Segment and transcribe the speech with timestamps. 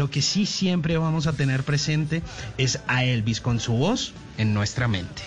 [0.00, 2.22] Lo que sí siempre vamos a tener presente
[2.56, 5.20] es a Elvis con su voz en nuestra mente.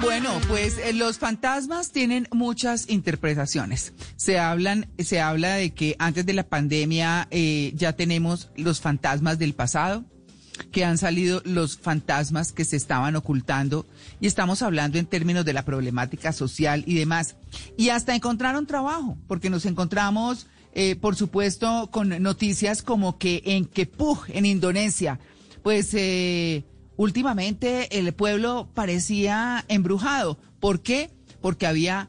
[0.00, 3.92] Bueno, pues eh, los fantasmas tienen muchas interpretaciones.
[4.24, 9.38] Se hablan, se habla de que antes de la pandemia eh, ya tenemos los fantasmas
[9.38, 10.02] del pasado,
[10.72, 13.84] que han salido los fantasmas que se estaban ocultando
[14.22, 17.36] y estamos hablando en términos de la problemática social y demás.
[17.76, 23.66] Y hasta encontraron trabajo, porque nos encontramos, eh, por supuesto, con noticias como que en
[23.66, 25.20] Kepug, en Indonesia,
[25.62, 26.64] pues eh,
[26.96, 30.38] últimamente el pueblo parecía embrujado.
[30.60, 31.10] ¿Por qué?
[31.42, 32.08] Porque había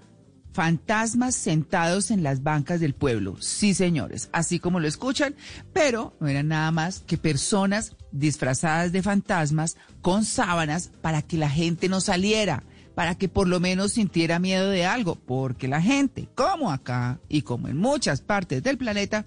[0.55, 3.35] fantasmas sentados en las bancas del pueblo.
[3.41, 5.35] Sí, señores, así como lo escuchan,
[5.73, 11.49] pero no eran nada más que personas disfrazadas de fantasmas con sábanas para que la
[11.49, 12.63] gente no saliera,
[12.95, 17.41] para que por lo menos sintiera miedo de algo, porque la gente, como acá y
[17.41, 19.25] como en muchas partes del planeta,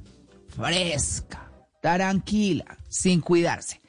[0.56, 3.82] fresca, tranquila, sin cuidarse.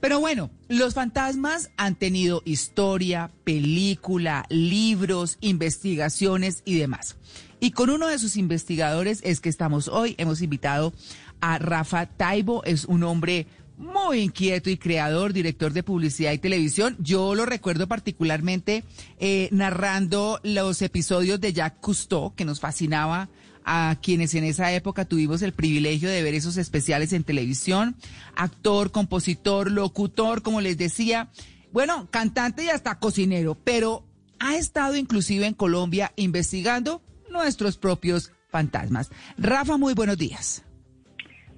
[0.00, 7.16] Pero bueno, los fantasmas han tenido historia, película, libros, investigaciones y demás.
[7.60, 10.14] Y con uno de sus investigadores es que estamos hoy.
[10.18, 10.92] Hemos invitado
[11.40, 13.46] a Rafa Taibo, es un hombre
[13.78, 16.96] muy inquieto y creador, director de publicidad y televisión.
[16.98, 18.84] Yo lo recuerdo particularmente
[19.18, 23.28] eh, narrando los episodios de Jacques Cousteau, que nos fascinaba
[23.66, 27.96] a quienes en esa época tuvimos el privilegio de ver esos especiales en televisión,
[28.36, 31.28] actor, compositor, locutor, como les decía,
[31.72, 34.06] bueno, cantante y hasta cocinero, pero
[34.38, 39.10] ha estado inclusive en Colombia investigando nuestros propios fantasmas.
[39.36, 40.64] Rafa, muy buenos días.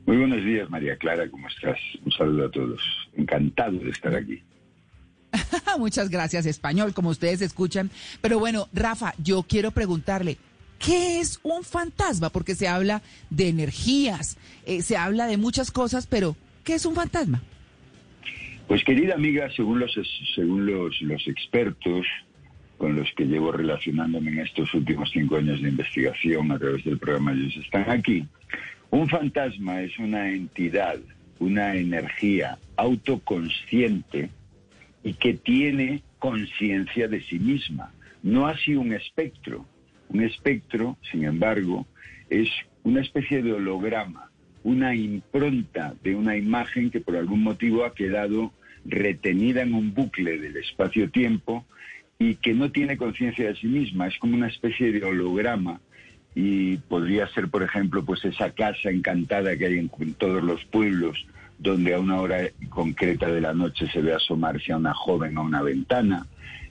[0.06, 1.78] Muy buenos días, María Clara, ¿cómo estás?
[2.06, 2.80] Un saludo a todos.
[3.12, 4.42] Encantado de estar aquí.
[5.78, 7.90] Muchas gracias, español, como ustedes escuchan.
[8.22, 10.38] Pero bueno, Rafa, yo quiero preguntarle,
[10.78, 12.30] ¿Qué es un fantasma?
[12.30, 16.94] Porque se habla de energías, eh, se habla de muchas cosas, pero ¿qué es un
[16.94, 17.42] fantasma?
[18.68, 19.98] Pues querida amiga, según los,
[20.34, 22.06] según los, los expertos
[22.76, 26.98] con los que llevo relacionándome en estos últimos cinco años de investigación a través del
[26.98, 28.24] programa Ellos están aquí,
[28.90, 30.96] un fantasma es una entidad,
[31.40, 34.30] una energía autoconsciente
[35.02, 39.66] y que tiene conciencia de sí misma, no así un espectro.
[40.08, 41.86] Un espectro, sin embargo,
[42.30, 42.48] es
[42.82, 44.30] una especie de holograma,
[44.64, 48.52] una impronta de una imagen que por algún motivo ha quedado
[48.84, 51.66] retenida en un bucle del espacio-tiempo
[52.18, 55.80] y que no tiene conciencia de sí misma, es como una especie de holograma
[56.34, 61.26] y podría ser, por ejemplo, pues esa casa encantada que hay en, todos los pueblos
[61.58, 62.38] donde a una hora
[62.68, 66.26] concreta de la noche se ve asomarse a una joven a una ventana,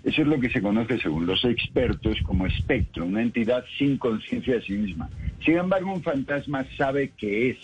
[0.07, 4.53] eso es lo que se conoce, según los expertos, como espectro, una entidad sin conciencia
[4.53, 5.09] de sí misma.
[5.43, 7.57] Sin embargo, un fantasma sabe que es,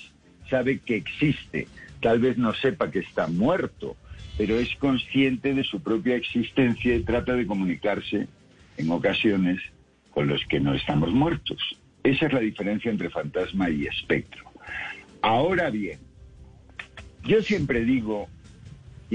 [0.50, 1.70] sabe que existe.
[2.02, 3.96] Tal vez no sepa que está muerto,
[4.38, 8.28] pero es consciente de su propia existencia y trata de comunicarse
[8.76, 9.62] en ocasiones
[10.12, 11.80] con los que no estamos muertos.
[12.04, 14.44] Esa es la diferencia entre fantasma y espectro.
[15.22, 16.00] Ahora bien,
[17.24, 18.28] yo siempre digo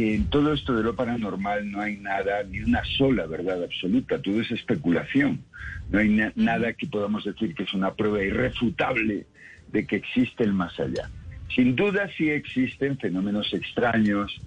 [0.04, 4.40] en todo esto de lo paranormal no hay nada, ni una sola verdad absoluta, todo
[4.40, 5.42] es especulación.
[5.90, 9.26] No hay nada que podamos decir que es una prueba irrefutable
[9.72, 11.08] de que existe el más allá.
[11.54, 14.40] Sin duda sí existen fenómenos extraños,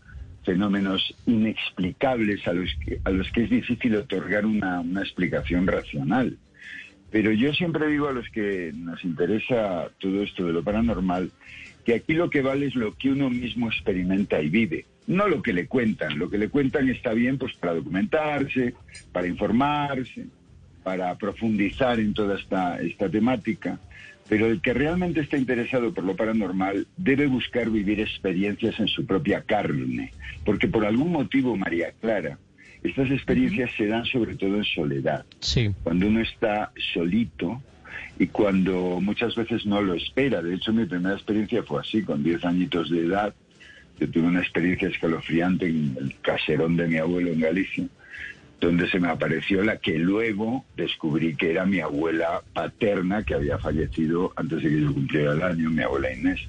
[0.45, 6.37] fenómenos inexplicables a los que, a los que es difícil otorgar una, una explicación racional.
[7.09, 11.31] Pero yo siempre digo a los que nos interesa todo esto de lo paranormal,
[11.83, 15.41] que aquí lo que vale es lo que uno mismo experimenta y vive no lo
[15.41, 16.17] que le cuentan.
[16.17, 18.73] Lo que le cuentan está bien pues para documentarse,
[19.11, 20.25] para informarse,
[20.83, 23.79] para profundizar en toda esta, esta temática.
[24.29, 29.05] Pero el que realmente está interesado por lo paranormal debe buscar vivir experiencias en su
[29.05, 30.13] propia carne,
[30.45, 32.37] porque por algún motivo, María Clara,
[32.81, 35.25] estas experiencias se dan sobre todo en soledad.
[35.41, 35.71] Sí.
[35.83, 37.61] Cuando uno está solito,
[38.19, 40.41] y cuando muchas veces no lo espera.
[40.41, 43.33] De hecho, mi primera experiencia fue así, con 10 añitos de edad.
[44.01, 47.85] Yo tuve una experiencia escalofriante en el caserón de mi abuelo en Galicia
[48.61, 53.57] donde se me apareció la que luego descubrí que era mi abuela paterna que había
[53.57, 56.41] fallecido antes de que yo cumpliera el año, mi abuela Inés.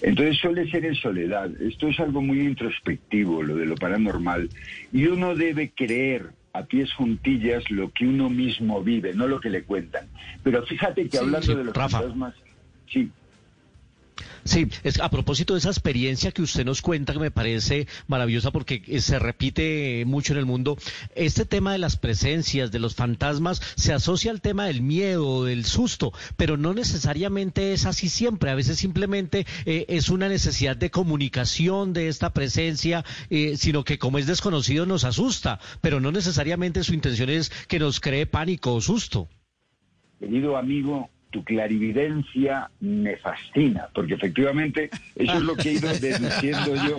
[0.00, 1.50] Entonces suele ser en soledad.
[1.60, 4.48] Esto es algo muy introspectivo, lo de lo paranormal.
[4.92, 9.50] Y uno debe creer a pies juntillas lo que uno mismo vive, no lo que
[9.50, 10.06] le cuentan.
[10.42, 12.34] Pero fíjate que hablando de los fantasmas,
[12.90, 13.10] sí,
[14.44, 18.50] Sí, es a propósito de esa experiencia que usted nos cuenta, que me parece maravillosa
[18.50, 20.76] porque eh, se repite mucho en el mundo,
[21.14, 25.64] este tema de las presencias, de los fantasmas, se asocia al tema del miedo, del
[25.64, 28.50] susto, pero no necesariamente es así siempre.
[28.50, 33.98] A veces simplemente eh, es una necesidad de comunicación de esta presencia, eh, sino que
[33.98, 38.74] como es desconocido nos asusta, pero no necesariamente su intención es que nos cree pánico
[38.74, 39.28] o susto.
[40.18, 46.74] Querido amigo, tu clarividencia me fascina, porque efectivamente eso es lo que he ido deduciendo
[46.76, 46.98] yo.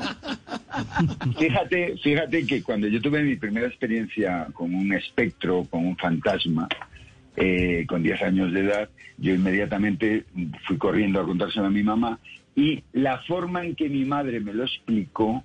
[1.40, 6.68] Fíjate, fíjate que cuando yo tuve mi primera experiencia con un espectro, con un fantasma,
[7.38, 10.26] eh, con 10 años de edad, yo inmediatamente
[10.68, 12.20] fui corriendo a contárselo a mi mamá
[12.56, 15.44] y la forma en que mi madre me lo explicó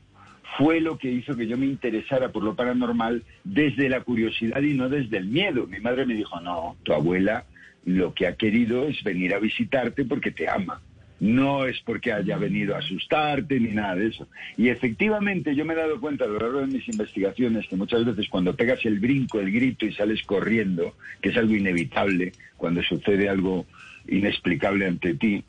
[0.56, 4.74] fue lo que hizo que yo me interesara por lo paranormal desde la curiosidad y
[4.74, 5.66] no desde el miedo.
[5.66, 7.44] Mi madre me dijo, no, tu abuela
[7.84, 10.80] lo que ha querido es venir a visitarte porque te ama.
[11.20, 14.28] No es porque haya venido a asustarte ni nada de eso.
[14.56, 18.04] Y efectivamente yo me he dado cuenta a lo largo de mis investigaciones que muchas
[18.04, 22.82] veces cuando pegas el brinco, el grito y sales corriendo, que es algo inevitable cuando
[22.82, 23.66] sucede algo
[24.06, 25.44] inexplicable ante ti,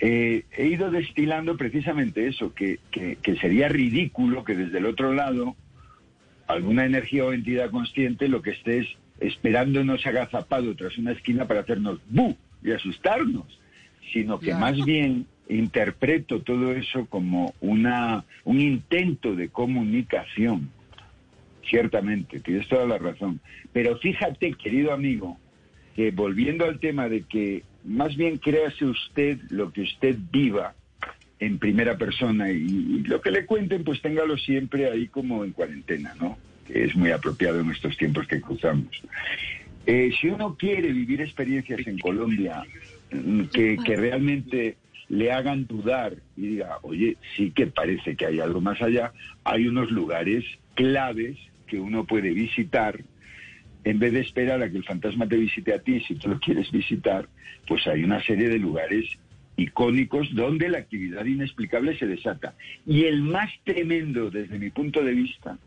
[0.00, 5.56] eh, he ido destilando precisamente eso, que, que sería ridículo que desde el otro lado
[6.46, 8.86] alguna energía o entidad consciente lo que estés
[9.20, 12.36] esperándonos agazapado tras una esquina para hacernos ¡bu!
[12.62, 13.46] y asustarnos,
[14.12, 20.70] sino que más bien interpreto todo eso como una, un intento de comunicación.
[21.68, 23.40] Ciertamente, tienes toda la razón.
[23.72, 25.38] Pero fíjate, querido amigo,
[25.94, 30.74] que volviendo al tema de que más bien créase usted lo que usted viva
[31.38, 36.14] en primera persona y, lo que le cuenten, pues téngalo siempre ahí como en cuarentena,
[36.20, 36.38] ¿no?
[36.68, 39.02] es muy apropiado en estos tiempos que cruzamos.
[39.86, 42.62] Eh, si uno quiere vivir experiencias en Colombia
[43.10, 44.76] mm, que, que realmente
[45.08, 49.12] le hagan dudar y diga, oye, sí que parece que hay algo más allá,
[49.42, 50.44] hay unos lugares
[50.74, 51.36] claves
[51.66, 53.00] que uno puede visitar
[53.84, 56.38] en vez de esperar a que el fantasma te visite a ti, si tú lo
[56.38, 57.28] quieres visitar,
[57.66, 59.06] pues hay una serie de lugares
[59.56, 62.54] icónicos donde la actividad inexplicable se desata.
[62.86, 65.58] Y el más tremendo desde mi punto de vista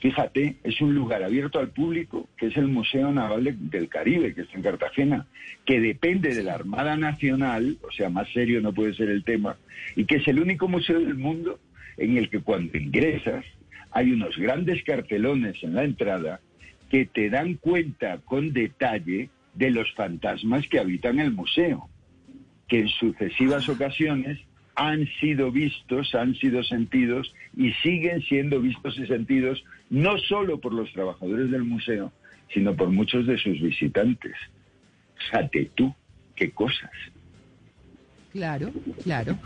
[0.00, 4.42] Fíjate, es un lugar abierto al público, que es el Museo Naval del Caribe, que
[4.42, 5.26] está en Cartagena,
[5.66, 9.58] que depende de la Armada Nacional, o sea, más serio no puede ser el tema,
[9.96, 11.60] y que es el único museo del mundo
[11.98, 13.44] en el que cuando ingresas
[13.90, 16.40] hay unos grandes cartelones en la entrada
[16.90, 21.88] que te dan cuenta con detalle de los fantasmas que habitan el museo,
[22.68, 24.38] que en sucesivas ocasiones
[24.74, 30.72] han sido vistos, han sido sentidos y siguen siendo vistos y sentidos no solo por
[30.72, 32.12] los trabajadores del museo,
[32.52, 34.34] sino por muchos de sus visitantes.
[35.16, 35.94] Fíjate tú,
[36.34, 36.90] qué cosas.
[38.32, 38.72] Claro,
[39.02, 39.38] claro.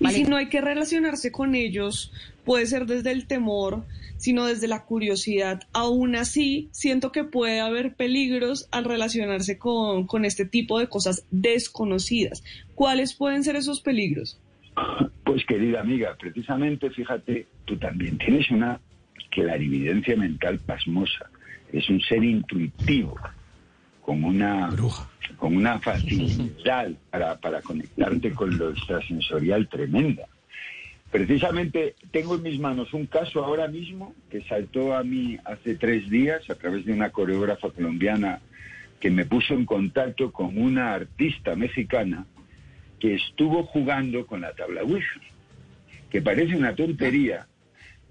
[0.00, 2.12] Y si no hay que relacionarse con ellos,
[2.44, 3.84] puede ser desde el temor,
[4.16, 5.62] sino desde la curiosidad.
[5.72, 11.24] Aún así, siento que puede haber peligros al relacionarse con, con este tipo de cosas
[11.30, 12.42] desconocidas.
[12.74, 14.38] ¿Cuáles pueden ser esos peligros?
[15.24, 18.80] Pues querida amiga, precisamente, fíjate, tú también tienes una
[19.30, 21.30] clarividencia mental pasmosa.
[21.72, 23.18] Es un ser intuitivo,
[24.00, 24.70] con una,
[25.36, 30.28] con una facilidad para, para conectarte con lo extrasensorial tremenda.
[31.16, 36.10] Precisamente tengo en mis manos un caso ahora mismo que saltó a mí hace tres
[36.10, 38.42] días a través de una coreógrafa colombiana
[39.00, 42.26] que me puso en contacto con una artista mexicana
[43.00, 45.22] que estuvo jugando con la tabla Ouija,
[46.10, 47.46] que parece una tontería,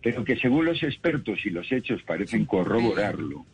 [0.01, 3.45] pero que según los expertos y los hechos parecen corroborarlo,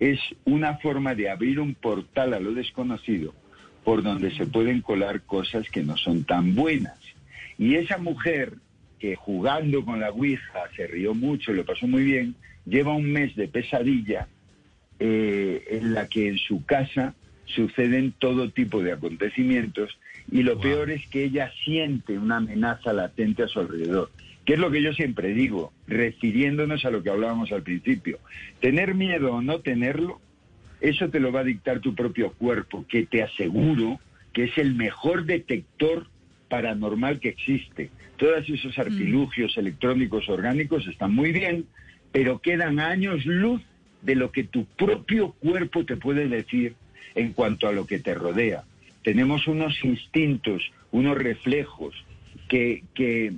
[0.00, 3.32] es una forma de abrir un portal a lo desconocido
[3.84, 6.98] por donde se pueden colar cosas que no son tan buenas.
[7.58, 8.54] Y esa mujer
[8.98, 12.34] que jugando con la Ouija se rió mucho, lo pasó muy bien,
[12.66, 14.28] lleva un mes de pesadilla
[15.00, 17.14] eh, en la que en su casa
[17.44, 19.98] suceden todo tipo de acontecimientos
[20.30, 24.10] y lo peor es que ella siente una amenaza latente a su alrededor,
[24.44, 28.18] que es lo que yo siempre digo, refiriéndonos a lo que hablábamos al principio.
[28.60, 30.20] Tener miedo o no tenerlo
[30.80, 33.98] Eso te lo va a dictar tu propio cuerpo, que te aseguro
[34.32, 36.06] que es el mejor detector
[36.48, 37.90] paranormal que existe.
[38.16, 38.80] Todos esos mm.
[38.80, 41.66] artilugios electrónicos orgánicos están muy bien,
[42.12, 43.62] pero quedan años luz
[44.02, 46.74] de lo que tu propio cuerpo te puede decir
[47.14, 48.64] en cuanto a lo que te rodea.
[49.02, 51.94] Tenemos unos instintos, unos reflejos
[52.48, 53.32] que, que,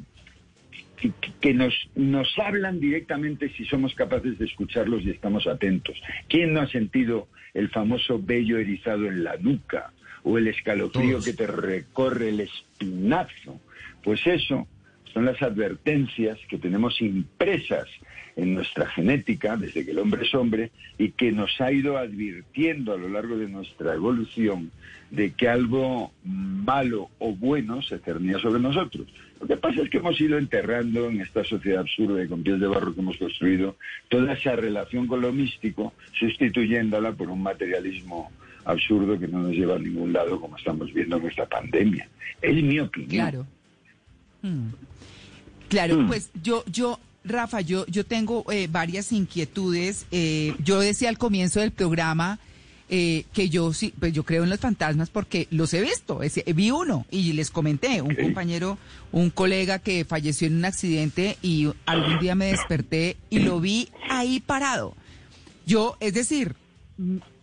[1.40, 6.00] que, nos, nos hablan directamente si somos capaces de escucharlos y estamos atentos.
[6.28, 9.92] ¿Quién no ha sentido el famoso vello erizado en la nuca
[10.22, 13.60] o el escalofrío que te recorre el espinazo?
[14.02, 14.66] Pues eso
[15.12, 17.88] son las advertencias que tenemos impresas
[18.36, 22.92] en nuestra genética desde que el hombre es hombre y que nos ha ido advirtiendo
[22.92, 24.70] a lo largo de nuestra evolución
[25.10, 29.08] de que algo malo o bueno se cernía sobre nosotros.
[29.40, 32.60] Lo que pasa es que hemos ido enterrando en esta sociedad absurda y con pies
[32.60, 33.76] de barro que hemos construido
[34.08, 38.30] toda esa relación con lo místico, sustituyéndola por un materialismo
[38.66, 42.06] absurdo que no nos lleva a ningún lado como estamos viendo en esta pandemia.
[42.42, 43.08] Es mi opinión.
[43.08, 43.46] Claro.
[44.42, 44.68] Hmm.
[45.68, 46.06] Claro, hmm.
[46.08, 50.06] pues yo, yo, Rafa, yo, yo tengo eh, varias inquietudes.
[50.10, 52.38] Eh, yo decía al comienzo del programa
[52.92, 56.20] eh, que yo sí, pues yo creo en los fantasmas porque los he visto.
[56.54, 58.78] vi uno y les comenté, un compañero,
[59.12, 63.90] un colega que falleció en un accidente y algún día me desperté y lo vi
[64.08, 64.96] ahí parado.
[65.66, 66.56] Yo, es decir,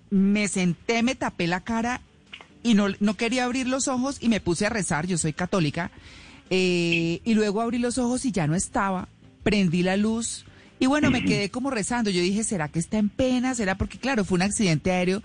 [0.09, 2.01] me senté, me tapé la cara
[2.61, 5.07] y no, no quería abrir los ojos y me puse a rezar.
[5.07, 5.91] Yo soy católica
[6.49, 9.07] eh, y luego abrí los ojos y ya no estaba.
[9.43, 10.43] Prendí la luz
[10.79, 12.09] y bueno, me quedé como rezando.
[12.09, 13.55] Yo dije, ¿será que está en pena?
[13.55, 15.23] ¿Será porque, claro, fue un accidente aéreo?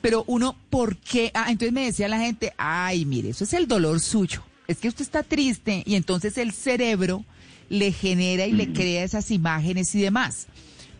[0.00, 1.30] Pero uno, ¿por qué?
[1.34, 4.42] Ah, entonces me decía la gente, ay, mire, eso es el dolor suyo.
[4.66, 7.24] Es que usted está triste y entonces el cerebro
[7.68, 10.46] le genera y le crea esas imágenes y demás.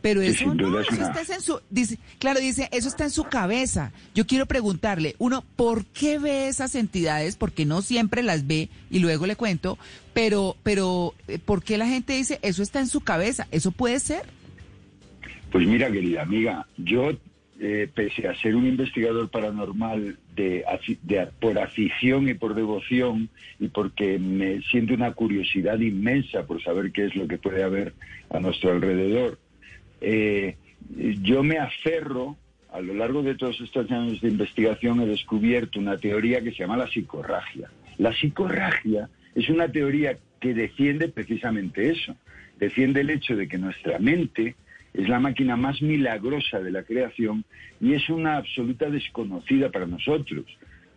[0.05, 3.91] Pero eso no, eso está en su, dice, claro, dice, eso está en su cabeza.
[4.15, 7.37] Yo quiero preguntarle, uno, ¿por qué ve esas entidades?
[7.37, 9.79] Porque no siempre las ve, y luego le cuento,
[10.13, 13.49] pero, pero, eh, ¿por qué la gente dice, eso está en su cabeza?
[13.51, 14.25] ¿Eso puede ser?
[15.51, 17.13] Pues mira, querida amiga, yo,
[17.59, 20.67] eh, pese a ser un investigador paranormal de,
[21.03, 26.93] de, por afición y por devoción, y porque me siento una curiosidad inmensa por saber
[26.93, 27.95] qué es lo que puede haber
[28.29, 29.39] a nuestro alrededor,
[30.01, 30.57] eh,
[31.23, 32.37] yo me aferro,
[32.73, 36.59] a lo largo de todos estos años de investigación he descubierto una teoría que se
[36.59, 37.71] llama la psicorragia.
[37.99, 42.17] La psicorragia es una teoría que defiende precisamente eso,
[42.59, 44.57] defiende el hecho de que nuestra mente
[44.93, 47.45] es la máquina más milagrosa de la creación
[47.81, 50.45] y es una absoluta desconocida para nosotros.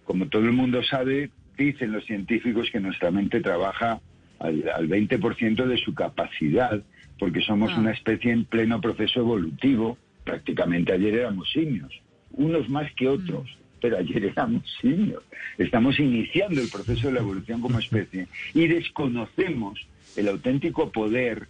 [0.03, 3.99] Como todo el mundo sabe, dicen los científicos que nuestra mente trabaja
[4.39, 6.83] al, al 20% de su capacidad
[7.19, 7.79] porque somos ah.
[7.79, 9.97] una especie en pleno proceso evolutivo.
[10.23, 11.93] Prácticamente ayer éramos simios,
[12.31, 13.79] unos más que otros, mm.
[13.81, 15.23] pero ayer éramos simios.
[15.57, 21.47] Estamos iniciando el proceso de la evolución como especie y desconocemos el auténtico poder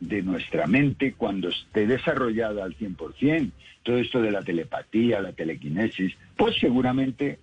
[0.00, 3.50] de nuestra mente cuando esté desarrollada al 100%.
[3.82, 7.38] Todo esto de la telepatía, la telequinesis, pues seguramente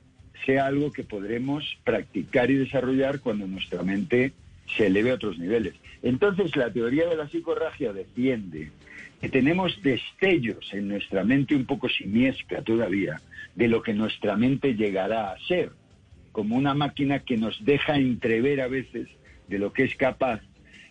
[0.45, 4.33] sea algo que podremos practicar y desarrollar cuando nuestra mente
[4.75, 5.73] se eleve a otros niveles.
[6.01, 8.71] Entonces, la teoría de la psicorragia defiende
[9.21, 13.21] que tenemos destellos en nuestra mente un poco siniestra todavía
[13.55, 15.71] de lo que nuestra mente llegará a ser,
[16.31, 19.07] como una máquina que nos deja entrever a veces
[19.47, 20.41] de lo que es capaz.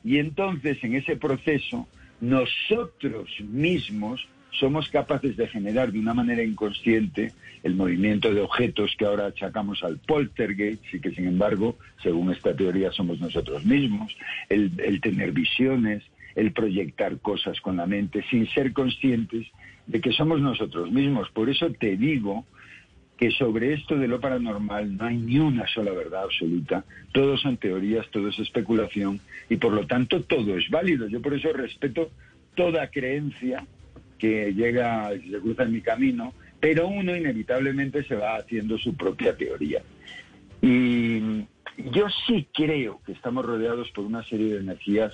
[0.03, 1.87] Y entonces, en ese proceso,
[2.21, 4.27] nosotros mismos
[4.59, 7.33] somos capaces de generar de una manera inconsciente
[7.63, 12.55] el movimiento de objetos que ahora achacamos al poltergeist y que sin embargo, según esta
[12.55, 14.17] teoría, somos nosotros mismos,
[14.49, 16.03] el, tener visiones,
[16.35, 19.47] el proyectar cosas con la mente sin ser conscientes
[19.87, 21.31] de que somos nosotros mismos.
[21.31, 22.45] Por eso te digo
[23.17, 26.85] que sobre esto de lo paranormal no hay ni una sola verdad absoluta.
[27.13, 31.09] Todos son teorías, todo es especulación y por lo tanto todo es válido.
[31.09, 32.11] Yo por eso respeto
[32.55, 33.67] toda creencia
[34.19, 39.37] que llega, se cruza en mi camino, pero uno inevitablemente se va haciendo su propia
[39.37, 39.83] teoría.
[40.63, 41.45] Y
[41.93, 45.13] yo sí creo que estamos rodeados por una serie de energías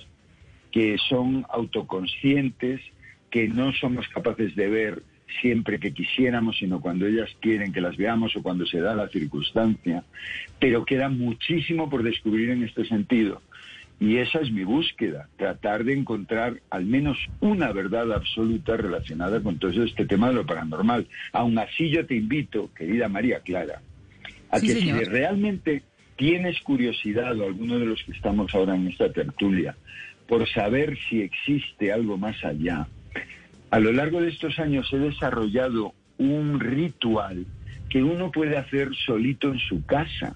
[0.71, 2.81] que son autoconscientes,
[3.29, 5.03] que no somos capaces de ver
[5.41, 9.07] siempre que quisiéramos, sino cuando ellas quieren que las veamos o cuando se da la
[9.07, 10.03] circunstancia,
[10.59, 13.41] pero queda muchísimo por descubrir en este sentido.
[14.01, 19.59] Y esa es mi búsqueda, tratar de encontrar al menos una verdad absoluta relacionada con
[19.59, 21.07] todo este tema de lo paranormal.
[21.31, 23.83] Aún así yo te invito, querida María Clara,
[24.49, 25.83] a que si realmente
[26.15, 29.75] tienes curiosidad o alguno de los que estamos ahora en esta tertulia
[30.27, 32.87] por saber si existe algo más allá,
[33.69, 37.45] a lo largo de estos años he desarrollado un ritual
[37.87, 40.35] que uno puede hacer solito en su casa.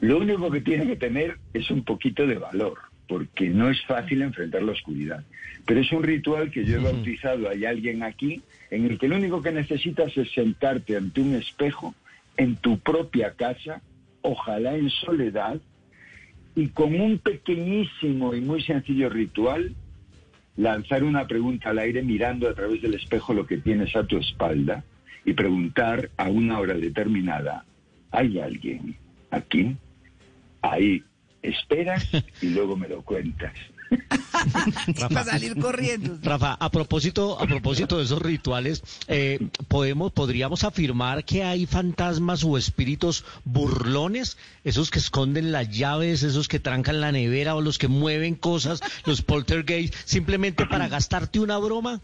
[0.00, 4.22] Lo único que tiene que tener es un poquito de valor, porque no es fácil
[4.22, 5.24] enfrentar la oscuridad.
[5.66, 9.16] Pero es un ritual que yo he bautizado, hay alguien aquí, en el que lo
[9.16, 11.94] único que necesitas es sentarte ante un espejo
[12.36, 13.82] en tu propia casa,
[14.22, 15.60] ojalá en soledad,
[16.54, 19.74] y con un pequeñísimo y muy sencillo ritual,
[20.56, 24.18] lanzar una pregunta al aire mirando a través del espejo lo que tienes a tu
[24.18, 24.82] espalda
[25.24, 27.64] y preguntar a una hora determinada,
[28.10, 28.96] ¿hay alguien
[29.30, 29.76] aquí?
[30.62, 31.02] Ahí
[31.42, 32.06] esperas
[32.42, 33.52] y luego me lo cuentas.
[35.00, 36.18] Para salir corriendo.
[36.22, 42.44] Rafa, a propósito, a propósito de esos rituales, eh, podemos, podríamos afirmar que hay fantasmas
[42.44, 47.78] o espíritus burlones, esos que esconden las llaves, esos que trancan la nevera o los
[47.78, 52.00] que mueven cosas, los poltergeist, simplemente para gastarte una broma.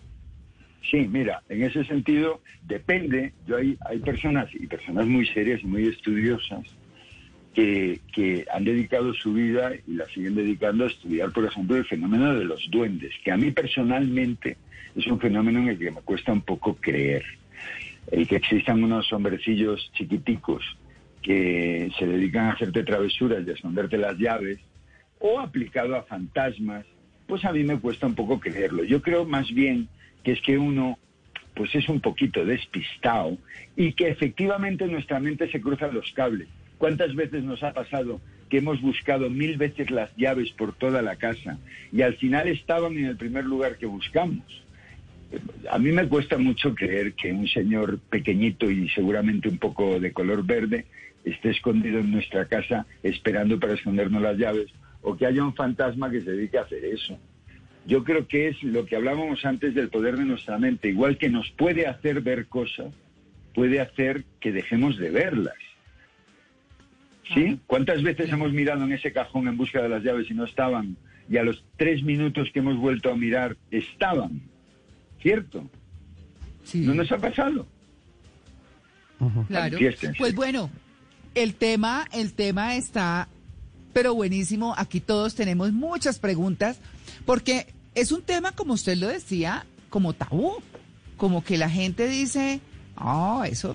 [0.90, 3.32] Sí, mira, en ese sentido depende.
[3.46, 6.64] Yo hay, hay personas y personas muy serias y muy estudiosas
[7.56, 12.34] que, han dedicado su vida y la siguen dedicando a estudiar, por ejemplo, el fenómeno
[12.34, 14.58] de los duendes, que a mí personalmente
[14.94, 17.25] es un fenómeno en el que me cuesta un poco creer.
[18.10, 20.62] El que existan unos hombrecillos chiquiticos
[21.22, 24.58] que se dedican a hacerte travesuras y a esconderte las llaves,
[25.18, 26.84] o aplicado a fantasmas,
[27.26, 28.84] pues a mí me cuesta un poco creerlo.
[28.84, 29.88] Yo creo más bien
[30.22, 30.98] que es que uno
[31.54, 33.38] pues es un poquito despistado
[33.76, 36.48] y que efectivamente nuestra mente se cruza los cables.
[36.78, 41.16] ¿Cuántas veces nos ha pasado que hemos buscado mil veces las llaves por toda la
[41.16, 41.59] casa
[41.92, 44.45] y al final estaban en el primer lugar que buscamos?
[45.71, 50.12] A mí me cuesta mucho creer que un señor pequeñito y seguramente un poco de
[50.12, 50.87] color verde
[51.25, 54.68] esté escondido en nuestra casa esperando para escondernos las llaves
[55.02, 57.18] o que haya un fantasma que se dedique a hacer eso.
[57.87, 61.28] Yo creo que es lo que hablábamos antes del poder de nuestra mente, igual que
[61.28, 62.92] nos puede hacer ver cosas,
[63.54, 65.54] puede hacer que dejemos de verlas.
[67.35, 67.59] ¿Sí?
[67.66, 70.97] ¿Cuántas veces hemos mirado en ese cajón en busca de las llaves y no estaban?
[71.28, 74.43] Y a los tres minutos que hemos vuelto a mirar, estaban.
[75.21, 75.69] ¿Cierto?
[76.62, 76.80] Sí.
[76.80, 77.67] ¿No nos ha pasado?
[79.49, 79.78] Claro.
[80.19, 80.71] Pues bueno,
[81.34, 83.28] el tema, el tema está,
[83.93, 84.75] pero buenísimo.
[84.76, 86.78] Aquí todos tenemos muchas preguntas,
[87.25, 90.54] porque es un tema, como usted lo decía, como tabú.
[91.17, 92.60] Como que la gente dice,
[92.99, 93.75] oh, eso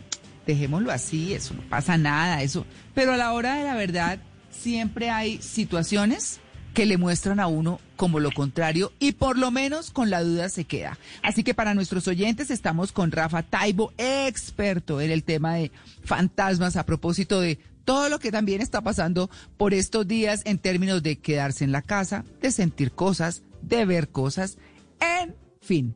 [0.52, 2.66] dejémoslo así, eso no pasa nada, eso.
[2.94, 6.40] Pero a la hora de la verdad, siempre hay situaciones
[6.74, 10.50] que le muestran a uno como lo contrario y por lo menos con la duda
[10.50, 10.98] se queda.
[11.22, 15.72] Así que para nuestros oyentes estamos con Rafa Taibo, experto en el tema de
[16.04, 21.04] fantasmas a propósito de todo lo que también está pasando por estos días en términos
[21.04, 24.58] de quedarse en la casa, de sentir cosas, de ver cosas,
[25.00, 25.96] en fin.